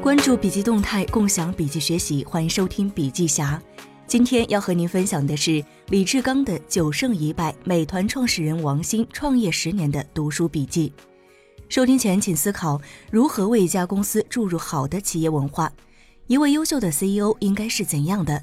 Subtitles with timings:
[0.00, 3.60] 关注笔记动态，共享笔记学习，欢迎收听笔记侠。
[4.06, 10.92] 今天要和您分享的是李志刚的九胜一败，美团创始人王兴创业十年的读书笔记。
[11.68, 12.80] 收听前请思考
[13.10, 15.70] 如何为一家公司注入好的企业文化。
[16.28, 18.40] 一位优秀的 CEO 应该是怎样的？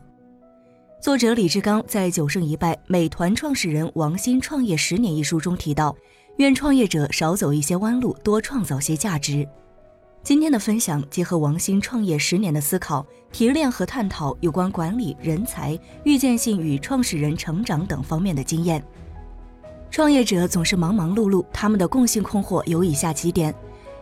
[1.01, 5.95] 作者李志刚在《九胜一败，美团创始人王兴创业十年》一书中提到，
[6.37, 9.47] 愿创业者少走一些弯路，多创造些价值。
[10.25, 18.83] 今天的分享结合王兴创业十年的思考提炼和探讨有关管理、人才、预见性与创始人成长等方面的经验。
[19.91, 23.53] 创业者总是忙忙碌碌，他们的共性困惑有以下几点：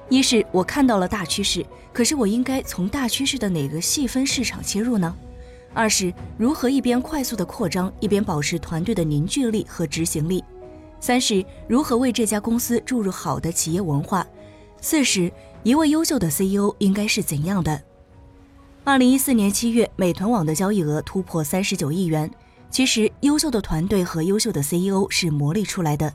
[0.07, 5.13] 一是我看到了大趋势，可是我应该从大趋势的哪个细分市场切入呢？
[5.73, 10.41] 二是如何一边快速的扩张，一边保持团队的凝聚力和执行力？
[11.01, 14.25] 三是如何为这家公司注入好的企业文化？
[14.79, 15.29] 四是。
[15.63, 17.81] 一位优秀的 CEO 应该是怎样的？
[18.83, 22.29] 二零一四年七月，美团网的交易额突破三十九亿元。
[22.69, 26.13] 其实，优秀的团队和优秀的 CEO 是磨砺出来的。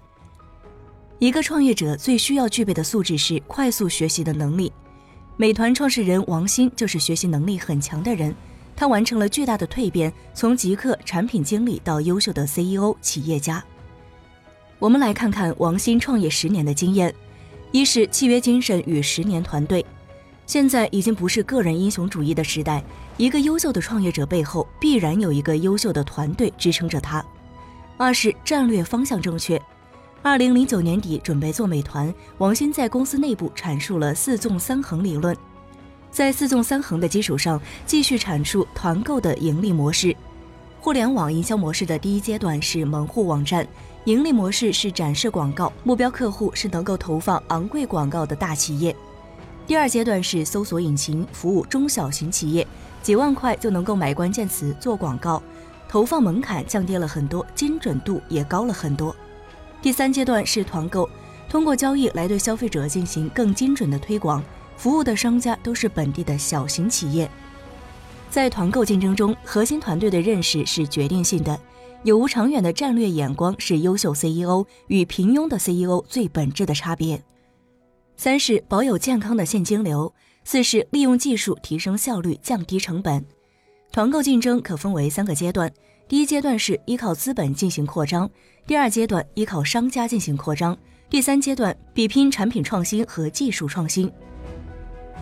[1.19, 4.71] 一个创业者最需要具备的素质是快速学习的能力。
[5.39, 8.35] 美团创始人王兴就是学习能力很强的人，
[8.77, 13.65] 他完成了巨大的蜕变，从极客产品经理到优秀的 CEO 企业家。
[14.79, 17.15] 我们来看看王兴创业十年的经验。
[17.71, 19.85] 一是契约精神与十年团队，
[20.47, 22.83] 现在已经不是个人英雄主义的时代，
[23.19, 27.25] 一个优秀的创业者背后必然有一个优秀的团队支撑着他。
[27.99, 29.61] 二是战略方向正确。
[30.23, 35.37] 二零零九年底准备做美团，王兴在公司内部阐述了四纵三横理论，
[36.11, 40.17] 在四纵三横的基础上继续阐述团购的盈利模式。
[40.81, 43.67] 互联网营销模式的第一阶段是门户网站。
[44.05, 48.95] 盈利模式是展示广告，目标客户是能够投放昂贵广告的大企业。
[49.67, 52.67] 第二阶段是搜索引擎服务中小型企业，
[53.03, 55.43] 几万块就能够买关键词做广告，
[55.89, 59.15] 投放门槛降低了很多，精准度也高了很多。
[59.83, 61.07] 第三阶段是团购，
[61.51, 64.43] 通过交易来对消费者进行更精准的推广，
[64.79, 67.31] 服务的商家都是本地的小型企业。
[68.31, 71.59] 在团购竞争中，核心团队的认识是决定性的。
[72.05, 77.23] 有无长远的战略眼光是优秀 CEO 与平庸的 CEO 最本质的差别。
[78.17, 80.13] 三是保有健康的现金流。
[80.45, 83.23] 四是利用技术提升效率，降低成本。
[83.93, 85.71] 团购竞争可分为三个阶段：
[86.09, 88.27] 第一阶段是依靠资本进行扩张；
[88.67, 90.75] 第二阶段依靠商家进行扩张；
[91.11, 94.11] 第三阶段比拼产品创新和技术创新。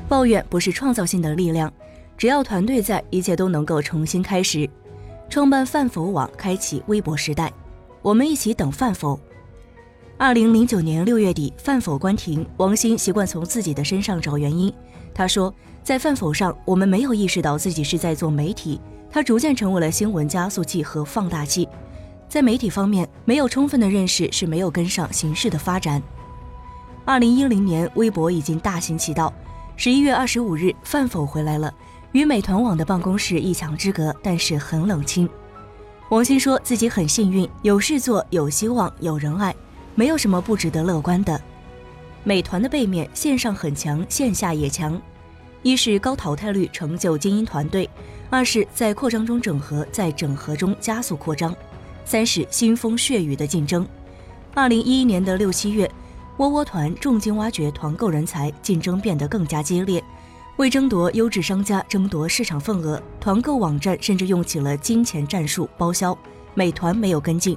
[0.08, 1.72] 抱怨不是创造性的力量，
[2.16, 4.70] 只要团队在，一切都能够重新开始。
[5.28, 7.52] 创办饭否网，开启微博时代。
[8.00, 9.18] 我们一起等饭否。
[10.16, 12.46] 二零零九年六月底，饭否关停。
[12.56, 14.72] 王兴习惯从自己的身上找原因。
[15.12, 21.68] 他说，在饭否上，我们没有意识到自己是在做媒体，它逐渐成为了新闻加速器和放大器。
[22.28, 26.02] 在媒体方面，没有充分的认识是没有跟上形势的发展。
[27.04, 29.32] 二零一零年，微博已经大行其道。
[29.76, 31.72] 十一月二十五日，饭否回来了。
[32.12, 35.28] 与美团网的办公室一墙之隔，但是很冷清。
[36.08, 39.54] 王兴说自己很幸运，有事做，有希望，有人爱，
[39.94, 41.40] 没有什么不值得乐观的。
[42.24, 45.00] 美团的背面，线上很强，线下也强。
[45.62, 47.90] 一是高淘汰率成就精英团队，
[48.30, 51.54] 二是在扩张中整合，在整合中加速扩张，
[52.04, 53.86] 三是腥风血雨的竞争。
[54.54, 55.90] 二零一一年的六七月，
[56.36, 60.02] 窝窝团重金挖掘团购人才，竞争变得更加激烈。
[60.56, 66.16] 为争夺优质商家、争夺市场份额，团购网站甚至用起了金钱战术包销。
[66.54, 67.54] 美团没有跟进，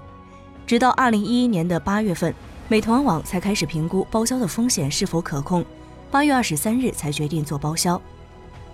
[0.68, 2.36] 直到二零一一年的八月份，
[2.68, 5.64] 美团网才开始评估包销的风险是否可控。
[6.12, 8.02] 八月二十三日才决定做包销。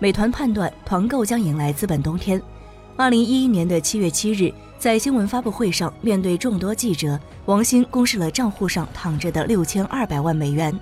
[0.00, 2.42] 美团判断团购将迎来资本冬天。
[2.96, 10.76] 二零一一年的七月七日，在新闻发布会上，面对众多记者，王兴公示了账户上躺着的六千二百万美元。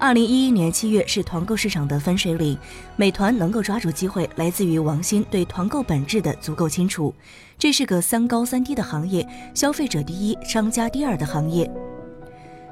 [0.00, 2.56] 二零一一年七月是团购市场的分水岭，
[2.94, 7.12] 美团能够抓住机会，来自于王兴对团购本质的足够清楚。
[7.58, 11.68] 这是个三高三低的行业，消费者第一，商家第二的行业。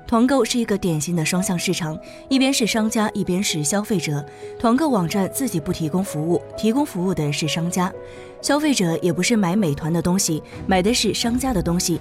[0.07, 4.25] 团购是一个典型的双向市场，一边是商家，一边是消费者。
[4.57, 7.93] 团购网站自己不提供服务，提供服务的是商家，
[8.41, 12.01] 消费者也不是买美团的东西，买的是商家的东西。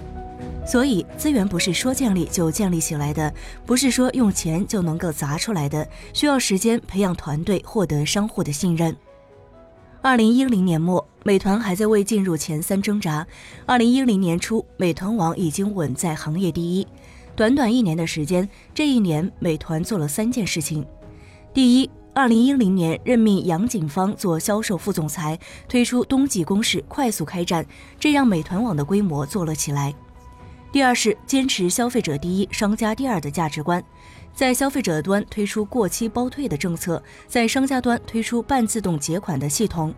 [0.66, 3.32] 所以，资源不是说建立就建立起来的，
[3.64, 8.94] 不是说用钱就能够砸出来的，需要时间培养团队，获得商户的信任。
[10.02, 13.24] 二零一零年末，美团还在为进入前三挣扎；
[13.64, 16.86] 二零一零年初，美团网已经稳在行业第一。
[17.36, 20.84] 短短一年的时间，这一年美团做了三件事情：
[21.54, 25.38] 第一，二零一零年任命杨景芳做销售副总裁，
[25.68, 27.64] 推出冬季攻势快速开战，
[28.00, 29.94] 这让美团网的规模做了起来。
[30.72, 33.82] 第二是坚持消费者第一、商家第二的价值观，
[34.34, 39.94] 在消费者端推出过期包退的政策，在商家端推出半自动结款的系统。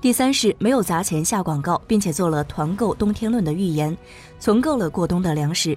[0.00, 3.94] 第三是没有砸钱下广告，并且做了团购冬天论的预言，
[4.38, 5.76] 存够了过冬的粮食。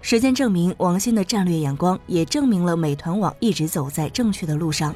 [0.00, 4.94] 时间证明王兴的战略眼光，也证明了美团网一直走在正确的路上。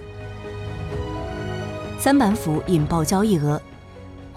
[1.99, 3.61] 三板斧引爆交易额。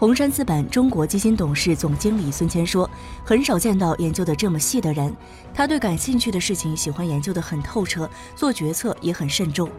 [0.01, 2.89] 红杉资本中国基金董事总经理孙谦说
[3.23, 5.15] ：“很少见到研究的这么细的人，
[5.53, 9.69] 他对感兴趣的事情喜欢研究的很透彻，做决策也很慎重。”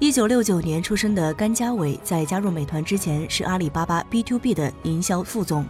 [0.00, 5.64] 一九六九年出生的甘家伟在加入美团之前是阿里巴巴 B to B 的营销副总。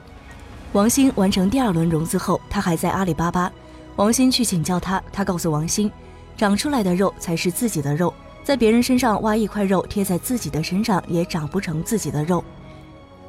[0.73, 3.53] 王兴完成第二轮融资后，他还在阿里巴巴。
[3.97, 5.93] 王兴去请教他，他告诉王兴
[6.39, 12.43] ：“长出来的肉才是自己的肉，在别人身上挖一块肉贴在自己的身上，也长不成自己的肉。”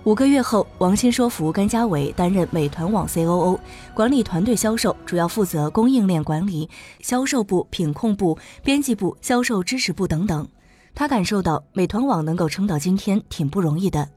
[0.06, 3.60] 五个月后，王鑫说服甘家伟担任美团网 COO，
[3.96, 6.70] 管理团队销售，主要负责供应链管理、
[7.00, 10.48] 销售部、品控部、编辑部、销售支持部等等。
[10.94, 14.08] 他感受到美团网能够撑到今天挺不容易的。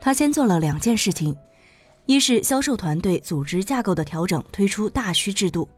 [0.00, 1.36] 他先做了两件事情，
[2.06, 5.68] 一是销售团队组织架构的调整，推出大区制度，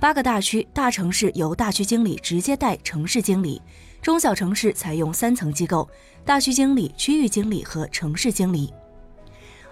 [0.00, 3.62] 八个大区，大城市由大区经理直接带城市经理。
[4.04, 5.88] 中小城市采用三层机构：
[6.26, 8.70] 大区经理、区域经理和城市经理。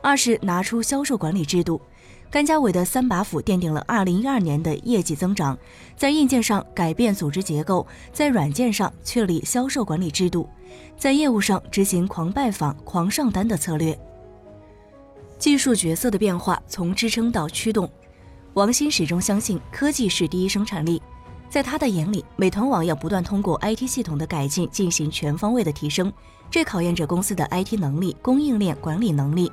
[0.00, 1.78] 二是拿出销售管理制度，
[2.30, 5.56] 甘家伟的三把斧奠定了二零一二年的业绩增长。
[5.98, 10.48] 在硬件上改变组织结构，在软件上确立销售管理制度，
[10.96, 13.94] 在业务上执行狂拜访、狂上单的策略。
[15.38, 17.86] 技术角色的变化从支撑到驱动，
[18.54, 21.02] 王鑫始终相信科技是第一生产力。
[21.52, 26.10] 在他的眼里，美团网要不断通过 IT 系统的改进进行全方位的提升，
[26.50, 29.52] 这考验着公司的 IT 能力、供应链管理能力。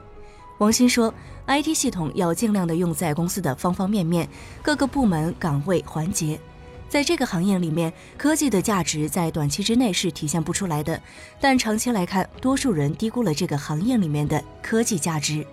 [0.59, 1.13] 王鑫说
[1.45, 4.25] ，IT 系统要尽量的用在公司的方方面面、
[4.61, 6.39] 各个部门、岗位、环节。
[6.87, 10.97] 在这个行业里面，科技的价值在短期之内是体现不出来的，
[11.41, 15.45] 但长期来看，多数人低估了这个行业里面的科技价值。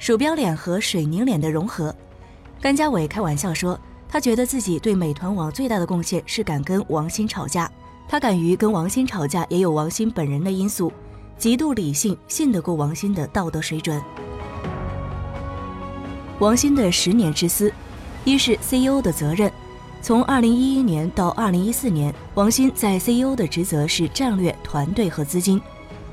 [0.00, 1.94] 鼠标脸和水凝脸的融合，
[2.60, 3.78] 甘家伟开玩笑说。
[4.14, 7.68] 他觉得自己对美团网最大的贡献是敢跟王鑫吵架。
[8.06, 10.92] 他敢于跟王鑫吵架，也有王鑫本人的因素，
[11.36, 14.00] 极度理性，信得过王鑫的道德水准。
[16.38, 17.72] 王鑫的十年之思，
[18.24, 19.50] 一是 CEO 的责任。
[20.00, 25.60] 从二零一一年到二零一四年，王鑫在 CEO 的职责是战略、团队和资金。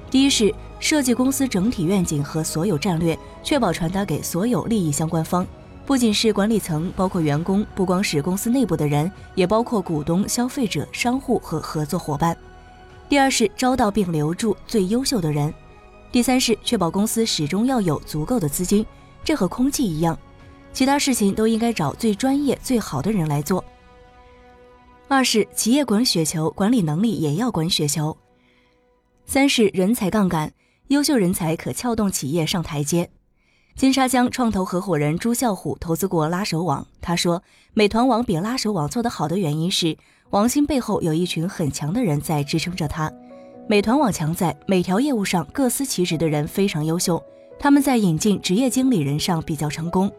[0.10, 5.46] 第一是设计公司整体愿景和所有战略，确保传达给所有利益相关方。
[5.86, 12.38] 不仅是管理层，包括员工，不光是公司内部的人，也包括股东、消费者、商户和合作伙伴。
[13.10, 15.54] 第二是招到并留住最优秀的人。
[16.12, 18.86] 第三是确保公司始终要有足够的资金，
[19.24, 20.18] 这和空气一样，
[20.72, 23.64] 其他事情都应该找最专业、最好的人来做。
[25.10, 28.16] 二是企业滚雪球，管理能力也要滚雪球。
[29.26, 30.54] 三是人才杠杆，
[30.88, 33.10] 优秀人才可撬动企业上台阶。
[33.76, 37.42] 金沙江创投合伙人朱啸虎投资过拉手网，他说，
[37.74, 39.98] 美团网比拉手网做得好的原因是，
[40.30, 43.12] 王兴背后有一群很强的人在支撑着他。
[43.68, 47.22] 美团网强在每条业务上各司其职的人非常优秀，
[47.58, 50.12] 他们在引进职业经理人上比较成功。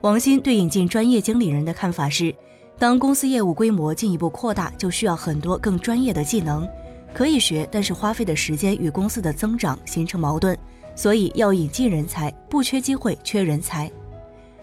[0.00, 2.34] 王兴对引进专业经理人的看法是，
[2.78, 6.66] 当公司业务规模进一步扩大，就需要很多更专业的技能，
[7.14, 10.58] 可以学，但是花费的时间与公司的增长形成矛盾。
[10.96, 13.88] 所以要引进人才，不缺机会，缺人才。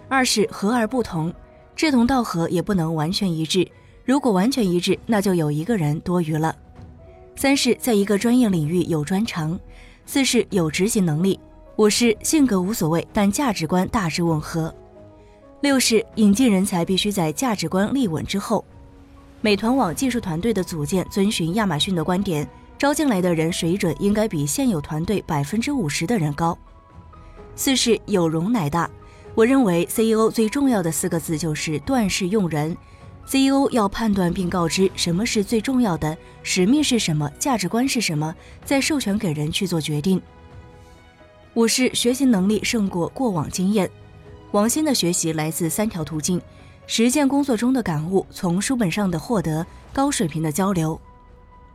[0.09, 1.33] 二是和而不同，
[1.75, 3.65] 志同道合也不能完全一致。
[4.03, 6.53] 如果完全一致，那就有一个人多余了。
[7.35, 9.57] 三是在一个专业领域有专长。
[10.05, 11.39] 四是有执行能力。
[11.77, 14.73] 五是性格无所谓，但价值观大致吻合。
[15.61, 18.65] 六是引进人才必须在价值观立稳之后。
[19.41, 22.47] 美团网技术团队的组建遵循亚马逊的观点。
[22.77, 26.57] 招进来的人水准应该比现有团队百分之五十的人高。
[27.55, 28.89] 四是有容乃大。
[29.35, 32.75] 我认为 CEO 最重要的四个字就是断事用人。
[33.25, 40.21] CEO 要判断并告知什么是最重要的，使命是什么，价值观是什么，再授权给人去做决定。
[41.53, 43.89] 五是学习能力胜过过往经验。
[44.51, 46.41] 王鑫的学习来自三条途径：
[46.85, 50.99] 实践工作中的感悟，从书本上的获得，高水平的交流。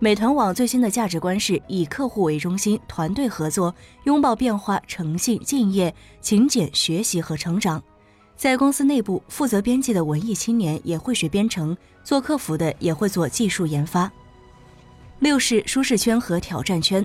[0.01, 3.75] 美团网最新的价值观是以客户为中心，团队合作，
[4.05, 7.83] 拥抱变化，诚信、敬业、勤俭、学习和成长。
[8.37, 14.09] 在公司内部，负责编辑的文艺青年也会学编程，做客服的也会做技术研发。
[15.19, 17.05] 六是舒适圈和挑战圈。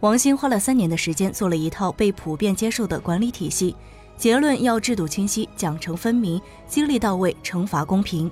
[0.00, 3.76] 王兴花了三年的时间做了一套被普遍接受的管理体系，
[4.16, 8.28] 结论要制度清晰、奖惩分明、激励到位、惩罚公平。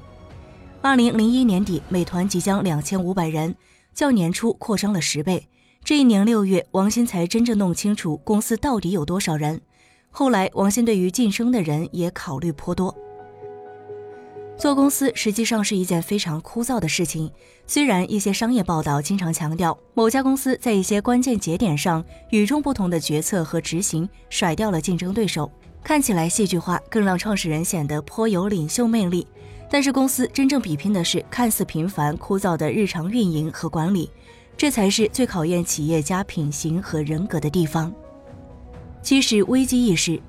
[0.81, 3.55] 二零零一年底，美团即将两千五百人，
[3.95, 5.49] 较年初扩张了十倍。
[5.85, 9.61] 这一年六月，王兴才真正弄清楚公司到底有多少人。
[10.11, 12.95] 后来，王兴对于晋升的人也考虑颇多。
[14.57, 17.29] 做公司实际上是一件非常枯燥的事情。
[17.67, 25.51] 虽然一些商业报道经常强调某家公司在一些关键节点上与众不同的决策和执行，甩掉了竞争对手，
[25.83, 29.27] 看起来戏剧化，更让创始人显得颇有领袖魅力。
[29.73, 34.11] 但是公司真正比拼的是看似平凡枯燥的日常运营和管理，
[34.55, 37.91] 这才是最考验企业家品行和人格的地方。
[39.01, 40.21] 七是危机意识。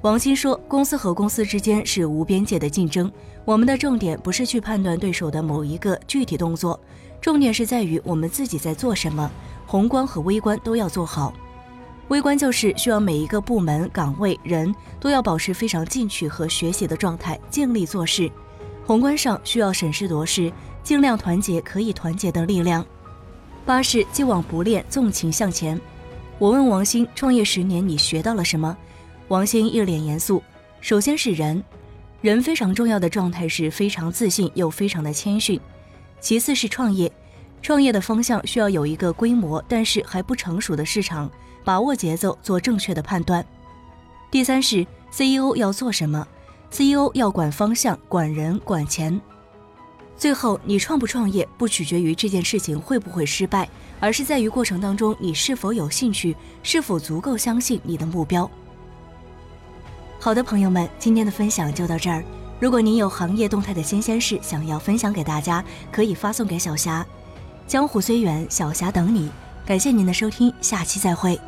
[0.00, 3.12] 王鑫说，公司和公司之间是无边界的竞争，
[3.44, 6.80] 我们的重点不是去判断对手的某一个具体动作，
[7.20, 9.30] 重点是在于我们自己在做什么，
[9.66, 11.34] 宏观和微观都要做好。
[12.08, 18.32] 微观就是需要每一个部门、岗位、人都要保持非常进取和学习的状态，尽力做事。
[18.86, 20.52] 宏观上需要审时度势，
[20.84, 22.86] 尽量团结可以团结的力量。
[23.64, 25.78] 八是既往不恋，纵情向前。
[26.38, 28.76] 我问王兴，创业十年你学到了什么？
[29.26, 30.40] 王兴一脸严肃。
[30.80, 31.60] 首先是人，
[32.20, 35.60] 人非常重要的状态是非常自信又非常的谦逊。
[36.20, 37.10] 其次是创业，
[37.60, 41.28] 创业的方向需要有一个规模但是还不成熟的市场，
[41.64, 43.44] 把握节奏，做正确的判断。
[44.30, 46.24] 第三是 CEO 要做什么
[46.70, 49.20] ？CEO 要管方向、管人、管钱。
[50.16, 53.68] 最后，你创不创业不取决于这件事情会不会失败，
[54.00, 58.50] 而是在于过程当中你是否有兴趣，是否足够相信你的目标。
[60.18, 62.24] 好的，朋友们，今天的分享就到这儿。
[62.58, 67.04] 如果您有行业动态的新鲜事想要分享给大家，可以发送给小霞。
[67.66, 69.30] 江湖虽远，小霞等你。
[69.66, 71.38] 感谢您的收听，下期再会。